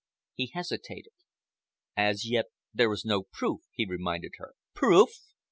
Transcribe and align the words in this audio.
He 0.33 0.47
hesitated. 0.47 1.11
"As 1.95 2.27
yet 2.27 2.47
there 2.73 2.91
is 2.91 3.05
no 3.05 3.21
proof," 3.31 3.61
he 3.71 3.85
reminded 3.85 4.31
her. 4.39 4.55
"Proof!" 4.73 5.11